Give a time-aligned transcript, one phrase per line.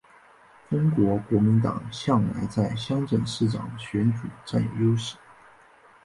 [0.67, 5.15] 中国国民党向来在乡镇市长选举占有优势。